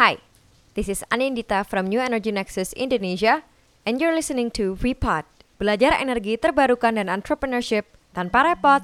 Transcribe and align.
Hi, 0.00 0.16
this 0.72 0.88
is 0.88 1.04
Anindita 1.12 1.60
from 1.60 1.84
New 1.84 2.00
Energy 2.00 2.32
Nexus 2.32 2.72
Indonesia, 2.72 3.44
and 3.84 4.00
you're 4.00 4.16
listening 4.16 4.48
to 4.56 4.72
Repot, 4.80 5.28
belajar 5.60 5.92
energi 5.92 6.40
terbarukan 6.40 6.96
dan 6.96 7.12
entrepreneurship 7.12 7.84
tanpa 8.16 8.48
repot. 8.48 8.80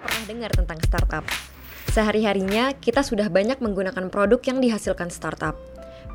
Pernah 0.00 0.24
dengar 0.24 0.56
tentang 0.56 0.80
startup? 0.80 1.24
Sehari-harinya 1.92 2.72
kita 2.80 3.04
sudah 3.04 3.28
banyak 3.28 3.60
menggunakan 3.60 4.08
produk 4.08 4.40
yang 4.48 4.64
dihasilkan 4.64 5.12
startup. 5.12 5.52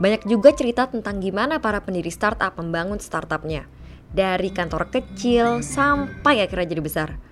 Banyak 0.02 0.26
juga 0.26 0.50
cerita 0.58 0.90
tentang 0.90 1.22
gimana 1.22 1.62
para 1.62 1.78
pendiri 1.78 2.10
startup 2.10 2.58
membangun 2.58 2.98
startupnya. 2.98 3.70
Dari 4.10 4.50
kantor 4.50 4.90
kecil 4.90 5.62
sampai 5.62 6.42
akhirnya 6.42 6.74
jadi 6.74 6.82
besar. 6.82 7.30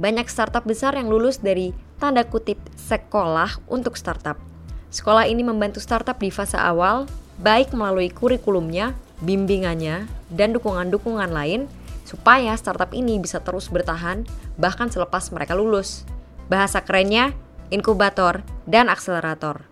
Banyak 0.00 0.32
startup 0.32 0.64
besar 0.64 0.96
yang 0.96 1.12
lulus 1.12 1.44
dari 1.44 1.76
tanda 2.00 2.24
kutip 2.24 2.56
sekolah 2.72 3.60
untuk 3.68 4.00
startup. 4.00 4.40
Sekolah 4.88 5.28
ini 5.28 5.44
membantu 5.44 5.78
startup 5.78 6.16
di 6.16 6.32
fase 6.32 6.56
awal, 6.56 7.04
baik 7.36 7.76
melalui 7.76 8.08
kurikulumnya, 8.08 8.96
bimbingannya, 9.20 10.08
dan 10.32 10.56
dukungan-dukungan 10.56 11.30
lain, 11.30 11.68
supaya 12.08 12.56
startup 12.56 12.90
ini 12.96 13.20
bisa 13.20 13.44
terus 13.44 13.68
bertahan 13.70 14.26
bahkan 14.58 14.90
selepas 14.90 15.30
mereka 15.30 15.54
lulus. 15.54 16.02
Bahasa 16.50 16.82
kerennya, 16.82 17.30
inkubator, 17.70 18.42
dan 18.66 18.90
akselerator. 18.90 19.69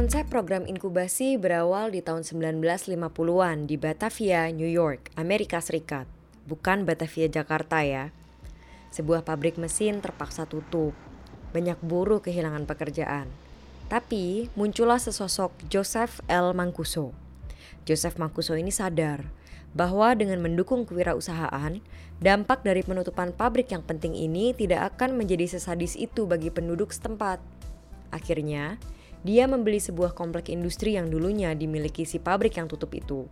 Konsep 0.00 0.32
program 0.32 0.64
inkubasi 0.64 1.36
berawal 1.36 1.92
di 1.92 2.00
tahun 2.00 2.24
1950-an 2.24 3.68
di 3.68 3.76
Batavia, 3.76 4.48
New 4.48 4.64
York, 4.64 5.12
Amerika 5.12 5.60
Serikat. 5.60 6.08
Bukan 6.48 6.88
Batavia, 6.88 7.28
Jakarta 7.28 7.84
ya. 7.84 8.08
Sebuah 8.96 9.28
pabrik 9.28 9.60
mesin 9.60 10.00
terpaksa 10.00 10.48
tutup. 10.48 10.96
Banyak 11.52 11.84
buruh 11.84 12.24
kehilangan 12.24 12.64
pekerjaan. 12.64 13.28
Tapi 13.92 14.48
muncullah 14.56 14.96
sesosok 14.96 15.68
Joseph 15.68 16.24
L. 16.32 16.56
Mancuso. 16.56 17.12
Joseph 17.84 18.16
Mancuso 18.16 18.56
ini 18.56 18.72
sadar 18.72 19.28
bahwa 19.76 20.16
dengan 20.16 20.40
mendukung 20.40 20.88
kewirausahaan, 20.88 21.76
dampak 22.24 22.64
dari 22.64 22.80
penutupan 22.80 23.36
pabrik 23.36 23.68
yang 23.68 23.84
penting 23.84 24.16
ini 24.16 24.56
tidak 24.56 24.96
akan 24.96 25.20
menjadi 25.20 25.44
sesadis 25.44 25.92
itu 25.92 26.24
bagi 26.24 26.48
penduduk 26.48 26.88
setempat. 26.88 27.36
Akhirnya, 28.08 28.80
dia 29.26 29.44
membeli 29.44 29.78
sebuah 29.78 30.16
komplek 30.16 30.48
industri 30.48 30.96
yang 30.96 31.12
dulunya 31.12 31.52
dimiliki 31.52 32.08
si 32.08 32.16
pabrik 32.16 32.56
yang 32.56 32.66
tutup 32.66 32.92
itu. 32.96 33.28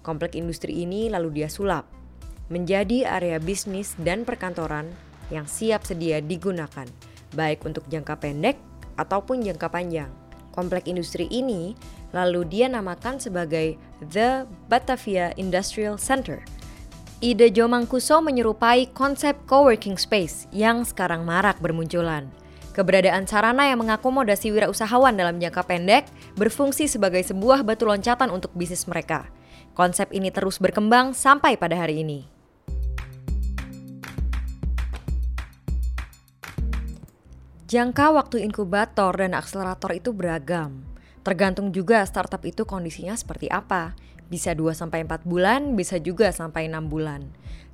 Komplek 0.00 0.36
industri 0.36 0.84
ini 0.84 1.08
lalu 1.08 1.42
dia 1.42 1.48
sulap 1.48 2.00
menjadi 2.50 3.06
area 3.06 3.38
bisnis 3.38 3.94
dan 3.96 4.26
perkantoran 4.26 4.90
yang 5.30 5.46
siap 5.46 5.86
sedia 5.86 6.18
digunakan, 6.18 6.84
baik 7.32 7.62
untuk 7.62 7.86
jangka 7.86 8.18
pendek 8.18 8.58
ataupun 8.98 9.46
jangka 9.46 9.70
panjang. 9.70 10.10
Komplek 10.50 10.90
industri 10.90 11.30
ini 11.30 11.78
lalu 12.10 12.42
dia 12.42 12.66
namakan 12.66 13.22
sebagai 13.22 13.78
The 14.02 14.50
Batavia 14.66 15.30
Industrial 15.38 15.94
Center. 15.94 16.42
Ide 17.22 17.54
Joe 17.54 17.70
Mancuso 17.70 18.18
menyerupai 18.18 18.90
konsep 18.90 19.38
coworking 19.46 19.94
space 19.94 20.50
yang 20.50 20.82
sekarang 20.82 21.22
marak 21.22 21.62
bermunculan. 21.62 22.26
Keberadaan 22.70 23.26
sarana 23.26 23.66
yang 23.66 23.82
mengakomodasi 23.82 24.54
wirausahawan 24.54 25.18
dalam 25.18 25.42
jangka 25.42 25.66
pendek 25.66 26.06
berfungsi 26.38 26.86
sebagai 26.86 27.18
sebuah 27.26 27.66
batu 27.66 27.82
loncatan 27.82 28.30
untuk 28.30 28.54
bisnis 28.54 28.86
mereka. 28.86 29.26
Konsep 29.74 30.14
ini 30.14 30.30
terus 30.30 30.62
berkembang 30.62 31.10
sampai 31.10 31.58
pada 31.58 31.74
hari 31.74 32.06
ini. 32.06 32.30
Jangka 37.70 38.14
waktu 38.14 38.42
inkubator 38.46 39.14
dan 39.14 39.34
akselerator 39.34 39.94
itu 39.94 40.10
beragam. 40.14 40.82
Tergantung 41.26 41.70
juga 41.74 42.02
startup 42.06 42.42
itu 42.46 42.66
kondisinya 42.66 43.14
seperti 43.14 43.46
apa. 43.46 43.94
Bisa 44.30 44.54
2-4 44.54 45.26
bulan, 45.26 45.74
bisa 45.74 45.98
juga 45.98 46.30
sampai 46.30 46.70
6 46.70 46.86
bulan. 46.86 47.30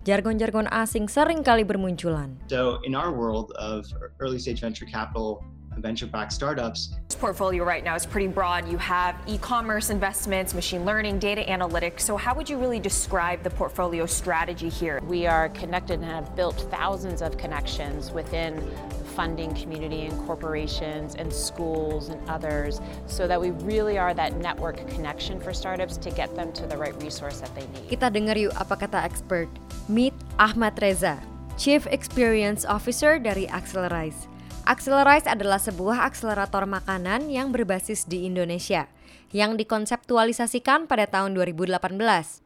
Jargon-jargon 0.07 0.71
asing 0.71 1.11
sering 1.11 1.43
kali 1.43 1.67
bermunculan. 1.67 2.39
So 2.47 2.79
in 2.87 2.95
our 2.95 3.11
world 3.11 3.51
of 3.59 3.91
early 4.23 4.39
stage 4.39 4.63
venture 4.63 4.87
capital, 4.87 5.43
venture 5.79 6.07
backed 6.07 6.33
startups. 6.33 6.95
This 7.09 7.19
portfolio 7.19 7.65
right 7.65 7.83
now 7.83 7.95
is 7.95 8.07
pretty 8.07 8.29
broad. 8.29 8.69
You 8.69 8.79
have 8.79 9.17
e 9.27 9.37
commerce 9.39 9.91
investments, 9.91 10.55
machine 10.55 10.85
learning, 10.85 11.19
data 11.19 11.43
analytics. 11.43 12.01
So, 12.01 12.17
how 12.17 12.35
would 12.35 12.49
you 12.49 12.57
really 12.57 12.81
describe 12.81 13.43
the 13.43 13.51
portfolio 13.51 14.07
strategy 14.07 14.69
here? 14.69 15.01
We 15.07 15.27
are 15.27 15.49
connected 15.51 16.01
and 16.01 16.05
have 16.05 16.37
built 16.37 16.57
thousands 16.71 17.21
of 17.21 17.37
connections 17.37 18.13
within 18.13 18.57
the 18.57 19.05
funding 19.17 19.55
community 19.55 20.07
and 20.07 20.15
corporations 20.27 21.15
and 21.15 21.33
schools 21.33 22.09
and 22.11 22.21
others 22.29 22.81
so 23.07 23.27
that 23.27 23.41
we 23.41 23.51
really 23.65 23.99
are 23.99 24.15
that 24.15 24.37
network 24.37 24.87
connection 24.89 25.41
for 25.41 25.53
startups 25.53 25.97
to 25.99 26.11
get 26.11 26.35
them 26.37 26.53
to 26.53 26.67
the 26.67 26.77
right 26.77 26.95
resource 27.03 27.41
that 27.41 27.53
they 27.55 27.67
need. 27.75 27.89
Kita 27.89 28.13
dengar 28.13 28.37
yuk 28.37 28.53
apa 28.55 28.77
kata 28.77 29.03
expert. 29.03 29.49
Meet 29.87 30.19
Ahmad 30.43 30.75
Reza, 30.83 31.23
Chief 31.55 31.79
Experience 31.95 32.67
Officer 32.67 33.23
dari 33.23 33.47
Accelerize. 33.47 34.27
Accelerize 34.67 35.31
adalah 35.31 35.63
sebuah 35.63 36.11
akselerator 36.11 36.67
makanan 36.67 37.31
yang 37.31 37.55
berbasis 37.55 38.03
di 38.03 38.27
Indonesia 38.27 38.91
yang 39.31 39.55
dikonseptualisasikan 39.55 40.91
pada 40.91 41.07
tahun 41.07 41.39
2018 41.39 41.79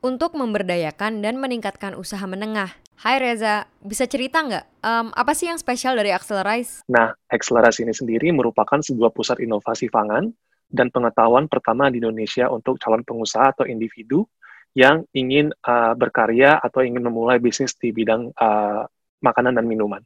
untuk 0.04 0.36
memberdayakan 0.36 1.24
dan 1.24 1.40
meningkatkan 1.40 1.96
usaha 1.96 2.20
menengah. 2.28 2.76
Hai 3.00 3.16
Reza, 3.16 3.64
bisa 3.80 4.04
cerita 4.04 4.44
nggak 4.44 4.84
um, 4.84 5.08
apa 5.16 5.32
sih 5.32 5.48
yang 5.48 5.56
spesial 5.56 5.96
dari 5.96 6.12
Accelerize? 6.12 6.84
Nah, 6.92 7.16
Accelerize 7.32 7.80
ini 7.80 7.96
sendiri 7.96 8.36
merupakan 8.36 8.84
sebuah 8.84 9.16
pusat 9.16 9.40
inovasi 9.40 9.88
pangan 9.88 10.28
dan 10.68 10.92
pengetahuan 10.92 11.48
pertama 11.48 11.88
di 11.88 12.04
Indonesia 12.04 12.52
untuk 12.52 12.76
calon 12.76 13.00
pengusaha 13.00 13.56
atau 13.56 13.64
individu 13.64 14.28
yang 14.75 15.03
ingin 15.10 15.50
uh, 15.66 15.92
berkarya 15.98 16.58
atau 16.62 16.86
ingin 16.86 17.03
memulai 17.03 17.42
bisnis 17.42 17.75
di 17.75 17.91
bidang 17.91 18.31
uh, 18.38 18.86
makanan 19.20 19.58
dan 19.58 19.66
minuman. 19.66 20.03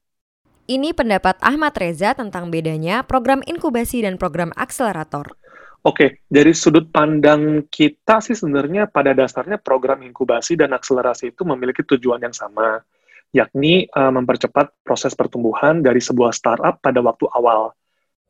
Ini 0.65 0.97
pendapat 0.97 1.37
Ahmad 1.45 1.77
Reza 1.77 2.17
tentang 2.17 2.49
bedanya 2.49 3.05
program 3.05 3.45
inkubasi 3.45 4.01
dan 4.01 4.17
program 4.17 4.49
akselerator. 4.57 5.37
Oke, 5.85 6.25
dari 6.25 6.57
sudut 6.57 6.89
pandang 6.89 7.69
kita 7.69 8.25
sih 8.25 8.33
sebenarnya 8.33 8.89
pada 8.89 9.13
dasarnya 9.13 9.61
program 9.61 10.01
inkubasi 10.01 10.57
dan 10.57 10.73
akselerasi 10.73 11.37
itu 11.37 11.45
memiliki 11.45 11.85
tujuan 11.85 12.25
yang 12.25 12.33
sama, 12.33 12.81
yakni 13.37 13.85
uh, 13.93 14.09
mempercepat 14.09 14.81
proses 14.81 15.13
pertumbuhan 15.13 15.85
dari 15.85 16.01
sebuah 16.01 16.33
startup 16.33 16.81
pada 16.81 17.05
waktu 17.05 17.29
awal. 17.37 17.77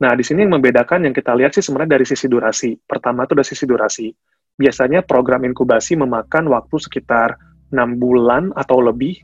Nah, 0.03 0.11
di 0.11 0.27
sini 0.27 0.43
yang 0.43 0.59
membedakan 0.59 1.07
yang 1.07 1.15
kita 1.15 1.31
lihat 1.31 1.55
sih 1.55 1.63
sebenarnya 1.63 1.95
dari 1.95 2.03
sisi 2.03 2.27
durasi. 2.27 2.75
Pertama 2.75 3.23
itu 3.23 3.31
dari 3.31 3.47
sisi 3.47 3.63
durasi. 3.63 4.11
Biasanya 4.55 5.03
program 5.03 5.43
inkubasi 5.43 5.99
memakan 5.99 6.47
waktu 6.47 6.75
sekitar 6.79 7.35
6 7.71 7.99
bulan 7.99 8.55
atau 8.55 8.79
lebih 8.79 9.19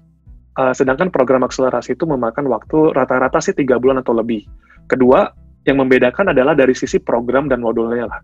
Uh, 0.52 0.76
sedangkan 0.76 1.08
program 1.08 1.48
akselerasi 1.48 1.96
itu 1.96 2.04
memakan 2.04 2.44
waktu 2.52 2.92
rata-rata 2.92 3.40
sih 3.40 3.56
tiga 3.56 3.80
bulan 3.80 4.04
atau 4.04 4.12
lebih. 4.12 4.44
Kedua, 4.92 5.32
yang 5.64 5.80
membedakan 5.80 6.36
adalah 6.36 6.52
dari 6.52 6.76
sisi 6.76 7.00
program 7.00 7.48
dan 7.48 7.64
modulnya 7.64 8.12
lah. 8.12 8.20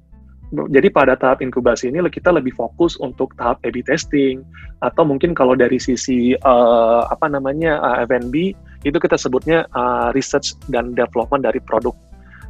Jadi 0.51 0.91
pada 0.91 1.16
tahap 1.16 1.40
inkubasi 1.44 1.91
ini 1.91 2.03
kita 2.07 2.31
lebih 2.35 2.51
fokus 2.56 3.00
untuk 3.00 3.35
tahap 3.35 3.63
A/B 3.67 3.84
testing 3.84 4.44
atau 4.79 5.03
mungkin 5.03 5.35
kalau 5.35 5.56
dari 5.56 5.75
sisi 5.75 6.35
uh, 6.40 7.03
apa 7.07 7.28
namanya 7.31 7.79
uh, 7.84 8.03
F&B 8.07 8.56
itu 8.88 8.97
kita 9.00 9.19
sebutnya 9.19 9.67
uh, 9.75 10.12
research 10.16 10.56
dan 10.72 10.96
development 10.96 11.44
dari 11.44 11.59
produk 11.63 11.96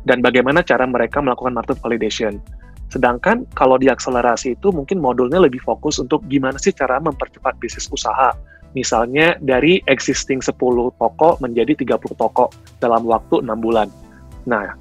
dan 0.06 0.22
bagaimana 0.22 0.62
cara 0.62 0.86
mereka 0.86 1.22
melakukan 1.22 1.58
market 1.58 1.78
validation. 1.82 2.38
Sedangkan 2.88 3.44
kalau 3.52 3.76
di 3.76 3.92
akselerasi 3.92 4.56
itu 4.56 4.72
mungkin 4.72 5.04
modulnya 5.04 5.44
lebih 5.44 5.60
fokus 5.60 6.00
untuk 6.00 6.24
gimana 6.32 6.56
sih 6.56 6.72
cara 6.72 7.04
mempercepat 7.04 7.60
bisnis 7.60 7.92
usaha 7.92 8.32
Misalnya 8.78 9.40
dari 9.42 9.80
existing 9.90 10.44
10 10.44 10.54
toko 11.02 11.30
menjadi 11.42 11.74
30 11.74 11.98
toko 12.14 12.54
dalam 12.78 13.08
waktu 13.10 13.42
6 13.42 13.50
bulan. 13.58 13.88
Nah, 14.46 14.78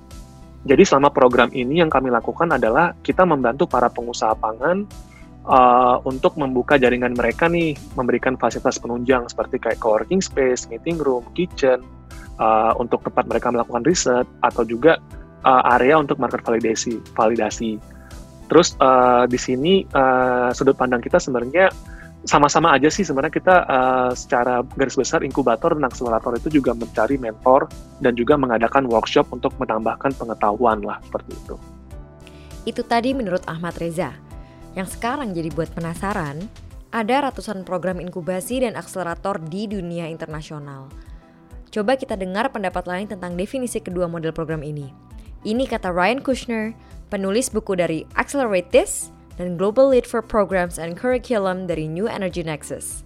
jadi 0.69 0.84
selama 0.84 1.14
program 1.14 1.48
ini 1.56 1.80
yang 1.80 1.88
kami 1.88 2.12
lakukan 2.12 2.52
adalah 2.52 2.92
kita 3.06 3.22
membantu 3.22 3.64
para 3.64 3.86
pengusaha 3.88 4.34
pangan 4.36 4.84
uh, 5.48 6.02
untuk 6.02 6.36
membuka 6.36 6.76
jaringan 6.76 7.14
mereka 7.14 7.48
nih, 7.48 7.78
memberikan 7.96 8.34
fasilitas 8.34 8.76
penunjang 8.76 9.25
seperti 9.32 9.62
kayak 9.62 9.78
coworking 9.78 10.20
space, 10.20 10.66
meeting 10.66 10.98
room, 10.98 11.22
kitchen, 11.38 11.80
uh, 12.42 12.76
untuk 12.76 13.00
tempat 13.06 13.25
mereka 13.30 13.48
melakukan 13.48 13.86
riset 13.86 14.26
atau 14.44 14.66
juga 14.66 15.00
uh, 15.46 15.62
area 15.78 15.96
untuk 15.96 16.19
market 16.19 16.44
validasi. 16.44 16.98
validasi. 17.14 17.95
Terus 18.46 18.78
uh, 18.78 19.26
di 19.26 19.38
sini 19.38 19.82
uh, 19.90 20.54
sudut 20.54 20.78
pandang 20.78 21.02
kita 21.02 21.19
sebenarnya 21.19 21.70
sama-sama 22.26 22.75
aja 22.75 22.90
sih 22.90 23.06
sebenarnya 23.06 23.34
kita 23.38 23.56
uh, 23.66 24.10
secara 24.10 24.66
garis 24.75 24.98
besar 24.98 25.22
inkubator 25.22 25.75
dan 25.78 25.87
akselerator 25.87 26.34
itu 26.34 26.58
juga 26.58 26.75
mencari 26.75 27.14
mentor 27.22 27.70
dan 28.02 28.19
juga 28.19 28.34
mengadakan 28.34 28.90
workshop 28.90 29.31
untuk 29.31 29.54
menambahkan 29.62 30.10
pengetahuan 30.19 30.82
lah 30.82 30.98
seperti 31.06 31.38
itu. 31.38 31.54
Itu 32.66 32.82
tadi 32.82 33.14
menurut 33.14 33.46
Ahmad 33.46 33.78
Reza. 33.78 34.10
Yang 34.75 34.99
sekarang 34.99 35.32
jadi 35.32 35.54
buat 35.54 35.70
penasaran, 35.70 36.50
ada 36.90 37.31
ratusan 37.31 37.62
program 37.62 38.02
inkubasi 38.02 38.66
dan 38.66 38.75
akselerator 38.75 39.38
di 39.46 39.70
dunia 39.70 40.10
internasional. 40.10 40.90
Coba 41.70 41.94
kita 41.94 42.19
dengar 42.19 42.50
pendapat 42.50 42.90
lain 42.90 43.06
tentang 43.06 43.38
definisi 43.38 43.78
kedua 43.78 44.10
model 44.10 44.34
program 44.34 44.66
ini. 44.66 45.05
Ini 45.44 45.68
kata 45.68 45.92
Ryan 45.92 46.24
Kushner, 46.24 46.72
penulis 47.12 47.52
buku 47.52 47.76
dari 47.76 48.08
Accelerate 48.16 48.72
This 48.72 49.12
dan 49.36 49.60
Global 49.60 49.92
Lead 49.92 50.08
for 50.08 50.24
Programs 50.24 50.80
and 50.80 50.96
Curriculum 50.96 51.68
dari 51.68 51.84
New 51.84 52.08
Energy 52.08 52.40
Nexus. 52.40 53.04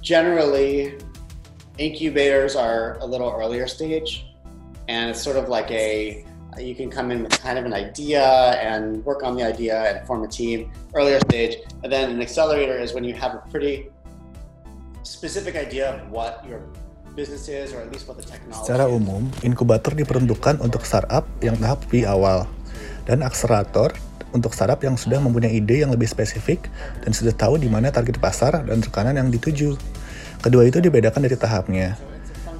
Generally, 0.00 0.96
incubators 1.76 2.56
are 2.56 2.96
a 3.00 3.06
little 3.06 3.28
earlier 3.36 3.68
stage, 3.68 4.24
and 4.88 5.10
it's 5.12 5.20
sort 5.20 5.36
of 5.36 5.52
like 5.52 5.68
a 5.70 6.24
you 6.58 6.74
can 6.74 6.90
come 6.90 7.10
in 7.10 7.22
with 7.22 7.30
kind 7.40 7.58
of 7.58 7.64
an 7.64 7.72
idea 7.72 8.58
and 8.58 9.04
work 9.04 9.22
on 9.22 9.36
the 9.36 9.42
idea 9.44 9.78
and 9.86 10.06
form 10.06 10.24
a 10.24 10.28
team 10.28 10.72
earlier 10.94 11.20
stage. 11.30 11.62
And 11.84 11.92
then 11.92 12.10
an 12.10 12.20
accelerator 12.20 12.76
is 12.76 12.92
when 12.92 13.04
you 13.04 13.14
have 13.14 13.34
a 13.34 13.42
pretty 13.50 13.88
specific 15.02 15.54
idea 15.54 15.94
of 15.94 16.10
what 16.10 16.44
your 16.48 16.66
business 17.14 17.50
is 17.50 17.74
or 17.74 17.82
at 17.82 17.90
least 17.90 18.06
what 18.06 18.16
the 18.18 18.26
technology 18.26 18.62
Secara 18.62 18.86
umum, 18.86 19.26
inkubator 19.42 19.92
diperuntukkan 19.94 20.62
untuk 20.62 20.86
startup 20.86 21.26
yang 21.42 21.58
tahap 21.58 21.82
di 21.90 22.06
awal 22.06 22.46
dan 23.06 23.26
akselerator 23.26 23.94
untuk 24.30 24.54
startup 24.54 24.78
yang 24.86 24.94
sudah 24.94 25.18
mempunyai 25.18 25.58
ide 25.58 25.82
yang 25.82 25.90
lebih 25.90 26.06
spesifik 26.06 26.70
dan 27.02 27.10
sudah 27.10 27.34
tahu 27.34 27.58
di 27.58 27.66
mana 27.66 27.90
target 27.90 28.22
pasar 28.22 28.62
dan 28.62 28.78
tekanan 28.78 29.18
yang 29.18 29.28
dituju. 29.28 29.74
Kedua 30.40 30.64
itu 30.64 30.78
dibedakan 30.78 31.26
dari 31.26 31.36
tahapnya. 31.36 31.98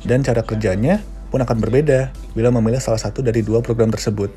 Dan 0.03 0.27
cara 0.27 0.43
kerjanya 0.43 1.01
pun 1.31 1.41
akan 1.41 1.63
berbeda 1.63 2.11
bila 2.35 2.51
memilih 2.51 2.83
salah 2.83 2.99
satu 2.99 3.23
dari 3.23 3.41
dua 3.41 3.63
program 3.63 3.89
tersebut. 3.95 4.33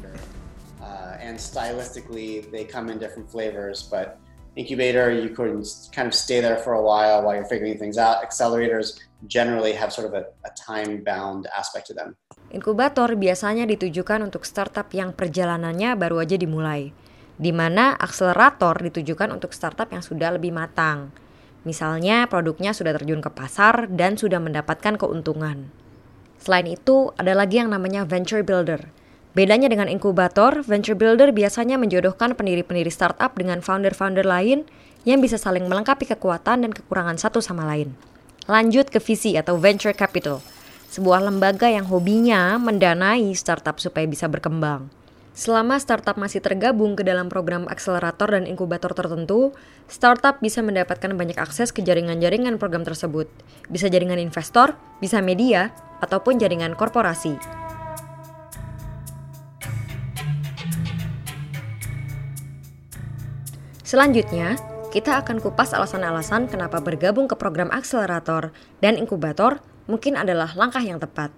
Uh, 0.78 1.18
and 1.20 1.42
stylistically, 1.42 2.46
they 2.54 2.64
come 2.64 2.88
in 2.88 3.02
different 3.02 3.26
flavors, 3.26 3.82
but 3.82 4.22
incubator, 4.56 5.10
you 5.10 5.34
can 5.34 5.64
kind 5.92 6.08
of 6.08 6.14
stay 6.14 6.42
there 6.42 6.58
for 6.62 6.74
a 6.78 6.84
while 6.84 7.26
while 7.26 7.34
you're 7.34 7.50
figuring 7.50 7.78
things 7.78 7.98
out. 7.98 8.22
Accelerators 8.22 9.00
generally 9.28 9.74
have 9.74 9.94
sort 9.94 10.06
of 10.06 10.14
a, 10.14 10.30
a 10.46 10.52
time-bound 10.54 11.48
aspect 11.54 11.88
to 11.90 11.94
them. 11.96 12.14
Inkubator 12.54 13.18
biasanya 13.18 13.66
ditujukan 13.66 14.22
untuk 14.22 14.46
startup 14.46 14.94
yang 14.94 15.16
perjalanannya 15.16 15.98
baru 15.98 16.22
aja 16.22 16.38
dimulai, 16.38 16.94
di 17.40 17.50
mana 17.50 17.98
akselerator 17.98 18.78
ditujukan 18.78 19.34
untuk 19.34 19.58
startup 19.58 19.90
yang 19.90 20.06
sudah 20.06 20.38
lebih 20.38 20.54
matang. 20.54 21.10
Misalnya 21.64 22.28
produknya 22.28 22.76
sudah 22.76 22.94
terjun 22.94 23.24
ke 23.24 23.32
pasar 23.32 23.88
dan 23.90 24.20
sudah 24.20 24.38
mendapatkan 24.38 25.00
keuntungan. 25.00 25.72
Selain 26.38 26.68
itu, 26.68 27.16
ada 27.16 27.32
lagi 27.32 27.64
yang 27.64 27.72
namanya 27.72 28.04
venture 28.04 28.44
builder. 28.44 28.92
Bedanya 29.34 29.66
dengan 29.66 29.90
inkubator, 29.90 30.62
venture 30.62 30.94
builder 30.94 31.34
biasanya 31.34 31.82
menjodohkan 31.82 32.38
pendiri-pendiri 32.38 32.94
startup 32.94 33.34
dengan 33.34 33.66
founder-founder 33.66 34.22
lain 34.22 34.62
yang 35.10 35.26
bisa 35.26 35.42
saling 35.42 35.66
melengkapi 35.66 36.06
kekuatan 36.06 36.62
dan 36.62 36.72
kekurangan 36.72 37.18
satu 37.18 37.42
sama 37.42 37.66
lain. 37.66 37.98
Lanjut 38.46 38.94
ke 38.94 39.02
visi 39.02 39.34
atau 39.34 39.58
venture 39.58 39.98
capital, 39.98 40.38
sebuah 40.94 41.26
lembaga 41.26 41.66
yang 41.66 41.90
hobinya 41.90 42.62
mendanai 42.62 43.34
startup 43.34 43.82
supaya 43.82 44.06
bisa 44.06 44.30
berkembang. 44.30 44.94
Selama 45.34 45.82
startup 45.82 46.14
masih 46.14 46.46
tergabung 46.46 46.94
ke 46.94 47.02
dalam 47.02 47.26
program 47.26 47.66
akselerator 47.66 48.38
dan 48.38 48.46
inkubator 48.46 48.94
tertentu, 48.94 49.50
startup 49.90 50.38
bisa 50.46 50.62
mendapatkan 50.62 51.10
banyak 51.10 51.42
akses 51.42 51.74
ke 51.74 51.82
jaringan-jaringan 51.82 52.62
program 52.62 52.86
tersebut. 52.86 53.26
Bisa 53.66 53.90
jaringan 53.90 54.22
investor, 54.22 54.78
bisa 55.02 55.26
media, 55.26 55.74
ataupun 56.06 56.38
jaringan 56.38 56.78
korporasi. 56.78 57.63
Selanjutnya, 63.94 64.58
kita 64.90 65.22
akan 65.22 65.38
kupas 65.38 65.70
alasan-alasan 65.70 66.50
kenapa 66.50 66.82
bergabung 66.82 67.30
ke 67.30 67.38
program 67.38 67.70
akselerator 67.70 68.50
dan 68.82 68.98
inkubator 68.98 69.62
mungkin 69.86 70.18
adalah 70.18 70.50
langkah 70.58 70.82
yang 70.82 70.98
tepat. 70.98 71.30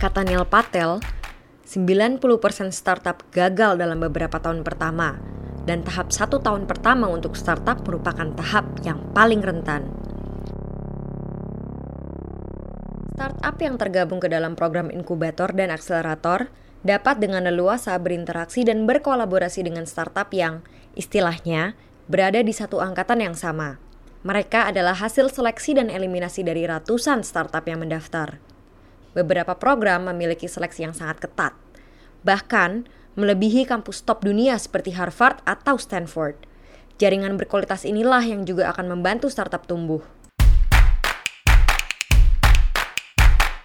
Kata 0.00 0.24
Neil 0.24 0.48
Patel, 0.48 0.96
90% 1.68 2.24
startup 2.72 3.28
gagal 3.28 3.76
dalam 3.76 4.00
beberapa 4.00 4.40
tahun 4.40 4.64
pertama, 4.64 5.20
dan 5.68 5.84
tahap 5.84 6.16
satu 6.16 6.40
tahun 6.40 6.64
pertama 6.64 7.12
untuk 7.12 7.36
startup 7.36 7.84
merupakan 7.84 8.32
tahap 8.40 8.64
yang 8.88 9.04
paling 9.12 9.44
rentan. 9.44 9.97
Startup 13.28 13.60
yang 13.60 13.76
tergabung 13.76 14.24
ke 14.24 14.32
dalam 14.32 14.56
program 14.56 14.88
inkubator 14.88 15.52
dan 15.52 15.68
akselerator 15.68 16.48
dapat 16.80 17.20
dengan 17.20 17.44
leluasa 17.44 17.92
berinteraksi 18.00 18.64
dan 18.64 18.88
berkolaborasi 18.88 19.68
dengan 19.68 19.84
startup 19.84 20.32
yang, 20.32 20.64
istilahnya, 20.96 21.76
berada 22.08 22.40
di 22.40 22.56
satu 22.56 22.80
angkatan 22.80 23.20
yang 23.20 23.36
sama. 23.36 23.76
Mereka 24.24 24.72
adalah 24.72 24.96
hasil 24.96 25.28
seleksi 25.28 25.76
dan 25.76 25.92
eliminasi 25.92 26.40
dari 26.40 26.64
ratusan 26.64 27.20
startup 27.20 27.68
yang 27.68 27.84
mendaftar 27.84 28.40
beberapa 29.18 29.58
program 29.58 30.06
memiliki 30.06 30.46
seleksi 30.46 30.86
yang 30.86 30.94
sangat 30.94 31.26
ketat. 31.26 31.50
Bahkan, 32.22 32.86
melebihi 33.18 33.66
kampus 33.66 34.06
top 34.06 34.22
dunia 34.22 34.54
seperti 34.54 34.94
Harvard 34.94 35.42
atau 35.42 35.74
Stanford. 35.74 36.38
Jaringan 37.02 37.34
berkualitas 37.34 37.82
inilah 37.82 38.22
yang 38.22 38.46
juga 38.46 38.70
akan 38.70 38.94
membantu 38.94 39.26
startup 39.26 39.66
tumbuh. 39.66 40.02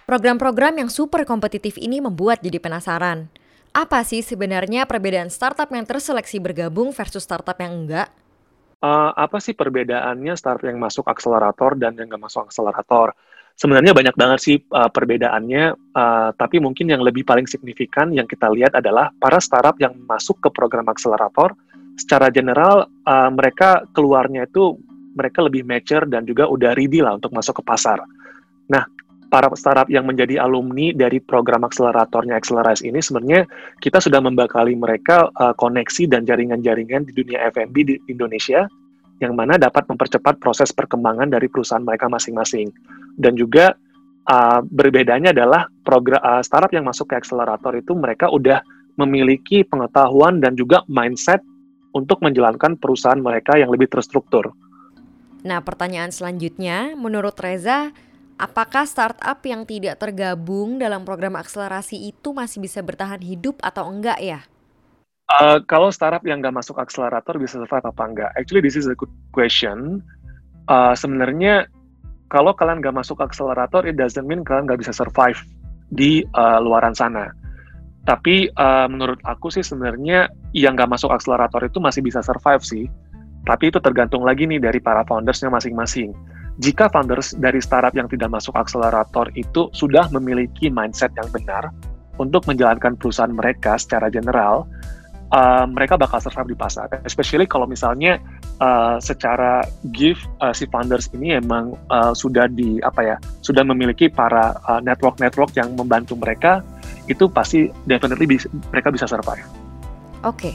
Program-program 0.04 0.84
yang 0.84 0.90
super 0.92 1.24
kompetitif 1.24 1.80
ini 1.80 2.00
membuat 2.00 2.44
jadi 2.44 2.60
penasaran. 2.60 3.32
Apa 3.72 4.04
sih 4.04 4.20
sebenarnya 4.20 4.84
perbedaan 4.84 5.32
startup 5.32 5.66
yang 5.72 5.88
terseleksi 5.88 6.38
bergabung 6.38 6.92
versus 6.92 7.24
startup 7.24 7.56
yang 7.58 7.84
enggak? 7.84 8.12
Uh, 8.84 9.10
apa 9.16 9.40
sih 9.40 9.56
perbedaannya 9.56 10.36
startup 10.36 10.68
yang 10.68 10.76
masuk 10.76 11.08
akselerator 11.08 11.74
dan 11.80 11.96
yang 11.96 12.12
nggak 12.12 12.20
masuk 12.20 12.46
akselerator? 12.46 13.16
sebenarnya 13.54 13.94
banyak 13.94 14.14
banget 14.18 14.38
sih 14.42 14.56
uh, 14.74 14.90
perbedaannya, 14.90 15.94
uh, 15.94 16.30
tapi 16.34 16.58
mungkin 16.58 16.90
yang 16.90 17.02
lebih 17.02 17.22
paling 17.22 17.46
signifikan 17.46 18.10
yang 18.10 18.26
kita 18.26 18.50
lihat 18.50 18.74
adalah 18.74 19.14
para 19.18 19.38
startup 19.38 19.78
yang 19.78 19.94
masuk 20.06 20.38
ke 20.42 20.48
program 20.50 20.90
akselerator, 20.90 21.54
secara 21.94 22.30
general 22.34 22.90
uh, 23.06 23.30
mereka 23.30 23.86
keluarnya 23.94 24.50
itu 24.50 24.78
mereka 25.14 25.46
lebih 25.46 25.62
mature 25.62 26.10
dan 26.10 26.26
juga 26.26 26.50
udah 26.50 26.74
ready 26.74 26.98
lah 26.98 27.14
untuk 27.14 27.30
masuk 27.30 27.62
ke 27.62 27.64
pasar. 27.64 28.02
Nah, 28.66 28.82
para 29.34 29.50
startup 29.58 29.90
yang 29.90 30.06
menjadi 30.06 30.38
alumni 30.38 30.94
dari 30.94 31.18
program 31.18 31.66
akseleratornya 31.66 32.38
Accelerize 32.38 32.86
ini 32.86 33.02
sebenarnya 33.02 33.42
kita 33.82 33.98
sudah 33.98 34.22
membekali 34.22 34.78
mereka 34.78 35.26
uh, 35.34 35.50
koneksi 35.58 36.06
dan 36.06 36.22
jaringan-jaringan 36.22 37.02
di 37.02 37.10
dunia 37.10 37.50
F&B 37.50 37.74
di 37.82 37.98
Indonesia 38.06 38.70
yang 39.18 39.34
mana 39.34 39.58
dapat 39.58 39.90
mempercepat 39.90 40.38
proses 40.38 40.70
perkembangan 40.70 41.34
dari 41.34 41.50
perusahaan 41.50 41.82
mereka 41.82 42.06
masing-masing. 42.06 42.70
Dan 43.18 43.34
juga 43.34 43.74
uh, 44.30 44.62
berbedanya 44.62 45.34
adalah 45.34 45.66
program 45.82 46.22
uh, 46.22 46.38
startup 46.46 46.70
yang 46.70 46.86
masuk 46.86 47.10
ke 47.10 47.18
akselerator 47.18 47.74
itu 47.74 47.90
mereka 47.98 48.30
udah 48.30 48.62
memiliki 48.94 49.66
pengetahuan 49.66 50.38
dan 50.38 50.54
juga 50.54 50.86
mindset 50.86 51.42
untuk 51.90 52.22
menjalankan 52.22 52.78
perusahaan 52.78 53.18
mereka 53.18 53.58
yang 53.58 53.74
lebih 53.74 53.90
terstruktur. 53.90 54.54
Nah, 55.42 55.58
pertanyaan 55.58 56.14
selanjutnya, 56.14 56.94
menurut 56.94 57.34
Reza, 57.34 57.90
apakah 58.38 58.84
startup 58.84 59.38
yang 59.46 59.62
tidak 59.66 59.98
tergabung 60.02 60.78
dalam 60.78 61.06
program 61.06 61.38
akselerasi 61.38 62.10
itu 62.10 62.34
masih 62.34 62.62
bisa 62.62 62.82
bertahan 62.82 63.22
hidup 63.22 63.58
atau 63.62 63.86
enggak 63.90 64.18
ya? 64.18 64.40
Uh, 65.24 65.58
kalau 65.64 65.88
startup 65.88 66.20
yang 66.28 66.44
nggak 66.44 66.52
masuk 66.52 66.76
akselerator 66.76 67.40
bisa 67.40 67.56
survive 67.56 67.86
apa 67.86 68.02
enggak? 68.04 68.30
Actually, 68.36 68.60
this 68.60 68.76
is 68.76 68.84
a 68.84 68.96
good 68.96 69.10
question. 69.32 70.04
Uh, 70.68 70.92
sebenarnya 70.92 71.64
kalau 72.28 72.52
kalian 72.52 72.84
nggak 72.84 72.96
masuk 72.96 73.22
akselerator, 73.22 73.86
it 73.88 73.96
doesn't 73.96 74.26
mean 74.28 74.44
kalian 74.44 74.68
nggak 74.68 74.82
bisa 74.84 74.92
survive 74.92 75.38
di 75.94 76.26
uh, 76.36 76.60
luaran 76.60 76.92
sana. 76.92 77.32
Tapi 78.04 78.52
uh, 78.52 78.84
menurut 78.84 79.16
aku 79.24 79.48
sih 79.48 79.64
sebenarnya 79.64 80.28
yang 80.52 80.76
nggak 80.76 80.92
masuk 80.92 81.08
akselerator 81.08 81.64
itu 81.64 81.80
masih 81.80 82.04
bisa 82.04 82.20
survive 82.20 82.60
sih. 82.60 82.84
Tapi 83.44 83.72
itu 83.72 83.80
tergantung 83.80 84.24
lagi 84.24 84.44
nih 84.44 84.60
dari 84.60 84.80
para 84.80 85.04
foundersnya 85.08 85.48
masing-masing. 85.48 86.12
Jika 86.54 86.86
founders 86.86 87.34
dari 87.34 87.58
startup 87.58 87.90
yang 87.98 88.06
tidak 88.06 88.30
masuk 88.30 88.54
akselerator 88.54 89.26
itu 89.34 89.66
sudah 89.74 90.06
memiliki 90.14 90.70
mindset 90.70 91.10
yang 91.18 91.26
benar 91.34 91.74
untuk 92.14 92.46
menjalankan 92.46 92.94
perusahaan 92.94 93.34
mereka 93.34 93.74
secara 93.74 94.06
general, 94.06 94.70
uh, 95.34 95.66
mereka 95.66 95.98
bakal 95.98 96.22
survive 96.22 96.54
di 96.54 96.58
pasar. 96.58 96.86
Especially 97.02 97.50
kalau 97.50 97.66
misalnya 97.66 98.22
uh, 98.62 99.02
secara 99.02 99.66
gift 99.90 100.22
uh, 100.38 100.54
si 100.54 100.70
founders 100.70 101.10
ini 101.10 101.34
emang 101.34 101.74
uh, 101.90 102.14
sudah 102.14 102.46
di 102.46 102.78
apa 102.86 103.02
ya 103.02 103.16
sudah 103.42 103.66
memiliki 103.66 104.06
para 104.06 104.54
network-network 104.86 105.50
uh, 105.54 105.58
yang 105.58 105.74
membantu 105.74 106.14
mereka 106.14 106.62
itu 107.10 107.26
pasti 107.28 107.68
definitely 107.84 108.30
bisa, 108.30 108.46
mereka 108.70 108.94
bisa 108.94 109.10
survive. 109.10 109.44
Oke, 110.24 110.54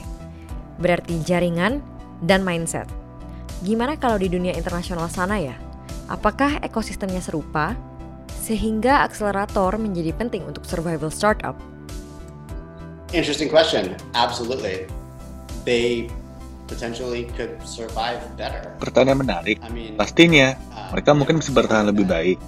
berarti 0.80 1.20
jaringan 1.22 1.78
dan 2.24 2.42
mindset. 2.42 2.88
Gimana 3.60 4.00
kalau 4.00 4.16
di 4.16 4.32
dunia 4.32 4.56
internasional 4.56 5.06
sana 5.12 5.36
ya? 5.36 5.54
Apakah 6.10 6.58
ekosistemnya 6.58 7.22
serupa? 7.22 7.78
sehingga 8.50 9.06
akselerator 9.06 9.78
menjadi 9.78 10.10
penting 10.16 10.42
untuk 10.42 10.66
survival 10.66 11.06
startup? 11.06 11.54
Interesting 13.14 13.46
question. 13.46 13.94
Absolutely. 14.18 14.90
They 15.62 16.10
potentially 16.66 17.30
could 17.38 17.62
survive 17.62 18.18
better. 18.34 18.74
Pertanyaan 18.82 19.22
menarik. 19.22 19.62
Pastinya, 19.94 20.58
mereka 20.90 21.14
mungkin 21.14 21.38
bisa 21.38 21.54
bertahan 21.54 21.90
lebih 21.94 22.10
baik. 22.10 22.38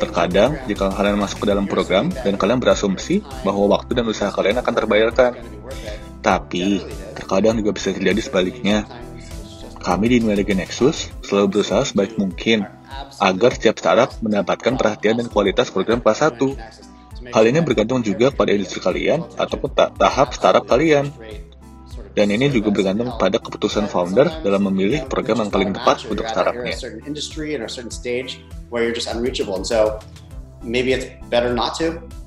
Terkadang, 0.00 0.56
jika 0.64 0.88
kalian 0.88 1.20
masuk 1.20 1.44
ke 1.44 1.46
dalam 1.52 1.68
program 1.68 2.08
dan 2.24 2.40
kalian 2.40 2.60
berasumsi 2.60 3.20
bahwa 3.44 3.76
waktu 3.76 3.92
dan 3.92 4.08
usaha 4.08 4.32
kalian 4.32 4.60
akan 4.60 4.72
terbayarkan. 4.72 5.32
Tapi, 6.24 6.80
terkadang 7.12 7.60
juga 7.60 7.76
bisa 7.76 7.92
terjadi 7.92 8.20
sebaliknya. 8.24 8.88
Kami 9.82 10.06
di 10.06 10.22
Intelligent 10.22 10.62
Nexus 10.62 11.10
selalu 11.26 11.58
berusaha 11.58 11.82
sebaik 11.82 12.14
mungkin 12.14 12.62
agar 13.18 13.50
setiap 13.58 13.82
startup 13.82 14.14
mendapatkan 14.22 14.78
perhatian 14.78 15.18
dan 15.18 15.26
kualitas 15.26 15.74
program 15.74 15.98
kelas 15.98 16.22
1. 16.30 17.34
Hal 17.34 17.44
ini 17.50 17.58
bergantung 17.66 17.98
juga 18.02 18.30
pada 18.30 18.54
industri 18.54 18.78
kalian 18.78 19.26
ataupun 19.34 19.74
tahap 19.74 20.34
startup 20.38 20.66
kalian. 20.70 21.10
Dan 22.12 22.28
ini 22.28 22.52
juga 22.52 22.68
bergantung 22.68 23.16
pada 23.16 23.40
keputusan 23.40 23.88
founder 23.88 24.28
dalam 24.44 24.68
memilih 24.68 25.08
program 25.08 25.42
yang 25.42 25.50
paling 25.50 25.72
tepat 25.72 26.04
untuk 26.12 26.28
startupnya. 26.28 26.76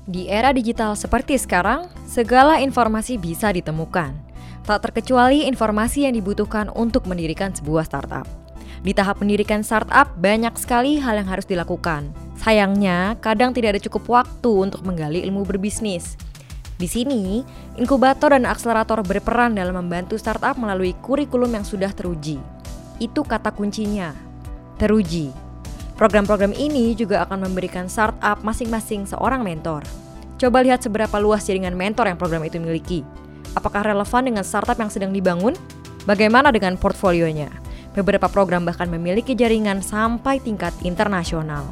Di 0.06 0.22
era 0.26 0.50
digital 0.50 0.92
seperti 0.98 1.38
sekarang, 1.38 1.86
segala 2.04 2.58
informasi 2.58 3.14
bisa 3.14 3.48
ditemukan. 3.54 4.25
Tak 4.66 4.82
terkecuali 4.82 5.46
informasi 5.46 6.10
yang 6.10 6.18
dibutuhkan 6.18 6.66
untuk 6.74 7.06
mendirikan 7.06 7.54
sebuah 7.54 7.86
startup. 7.86 8.26
Di 8.82 8.90
tahap 8.90 9.22
mendirikan 9.22 9.62
startup, 9.62 10.10
banyak 10.18 10.50
sekali 10.58 10.98
hal 10.98 11.22
yang 11.22 11.30
harus 11.30 11.46
dilakukan. 11.46 12.10
Sayangnya, 12.34 13.14
kadang 13.22 13.54
tidak 13.54 13.78
ada 13.78 13.80
cukup 13.86 14.10
waktu 14.10 14.50
untuk 14.66 14.82
menggali 14.82 15.22
ilmu 15.22 15.46
berbisnis. 15.46 16.18
Di 16.82 16.90
sini, 16.90 17.46
inkubator 17.78 18.34
dan 18.34 18.42
akselerator 18.42 19.06
berperan 19.06 19.54
dalam 19.54 19.78
membantu 19.78 20.18
startup 20.18 20.58
melalui 20.58 20.98
kurikulum 20.98 21.54
yang 21.54 21.62
sudah 21.62 21.94
teruji. 21.94 22.42
Itu 22.98 23.22
kata 23.22 23.54
kuncinya, 23.54 24.18
teruji. 24.82 25.30
Program-program 25.94 26.52
ini 26.58 26.92
juga 26.98 27.22
akan 27.22 27.46
memberikan 27.46 27.86
startup 27.86 28.42
masing-masing 28.42 29.06
seorang 29.06 29.46
mentor. 29.46 29.86
Coba 30.42 30.60
lihat 30.60 30.82
seberapa 30.82 31.16
luas 31.22 31.46
jaringan 31.46 31.72
mentor 31.72 32.10
yang 32.10 32.18
program 32.18 32.42
itu 32.42 32.58
miliki. 32.58 33.00
Apakah 33.56 33.88
relevan 33.88 34.28
dengan 34.28 34.44
startup 34.44 34.76
yang 34.76 34.92
sedang 34.92 35.16
dibangun? 35.16 35.56
Bagaimana 36.04 36.52
dengan 36.52 36.76
portfolionya? 36.76 37.48
Beberapa 37.96 38.28
program 38.28 38.68
bahkan 38.68 38.84
memiliki 38.92 39.32
jaringan 39.32 39.80
sampai 39.80 40.44
tingkat 40.44 40.76
internasional. 40.84 41.64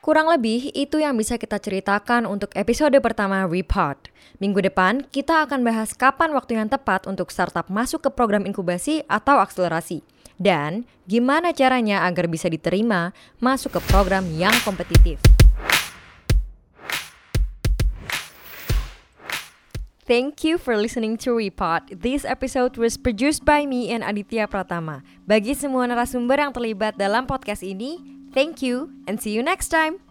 Kurang 0.00 0.32
lebih 0.32 0.72
itu 0.72 0.96
yang 1.04 1.20
bisa 1.20 1.36
kita 1.36 1.60
ceritakan 1.60 2.24
untuk 2.24 2.48
episode 2.56 2.96
pertama 3.04 3.44
Report. 3.44 4.00
Minggu 4.40 4.64
depan 4.64 5.04
kita 5.12 5.44
akan 5.44 5.60
bahas 5.60 5.92
kapan 5.92 6.32
waktu 6.32 6.56
yang 6.56 6.72
tepat 6.72 7.04
untuk 7.04 7.28
startup 7.28 7.68
masuk 7.68 8.08
ke 8.08 8.10
program 8.16 8.48
inkubasi 8.48 9.04
atau 9.04 9.36
akselerasi. 9.36 10.00
Dan 10.38 10.86
gimana 11.04 11.50
caranya 11.50 12.06
agar 12.06 12.30
bisa 12.30 12.46
diterima 12.46 13.10
masuk 13.42 13.76
ke 13.76 13.80
program 13.90 14.24
yang 14.32 14.54
kompetitif. 14.62 15.18
Thank 20.08 20.40
you 20.40 20.56
for 20.56 20.72
listening 20.72 21.20
to 21.20 21.36
Report. 21.36 21.84
This 21.92 22.24
episode 22.24 22.80
was 22.80 22.96
produced 22.96 23.44
by 23.44 23.68
me 23.68 23.92
and 23.92 24.00
Aditya 24.00 24.48
Pratama. 24.48 25.04
Bagi 25.28 25.52
semua 25.52 25.84
narasumber 25.84 26.40
yang 26.40 26.56
terlibat 26.56 26.96
dalam 26.96 27.28
podcast 27.28 27.60
ini, 27.60 28.00
Thank 28.32 28.64
you 28.64 28.88
and 29.04 29.20
see 29.20 29.36
you 29.36 29.44
next 29.44 29.68
time. 29.68 30.07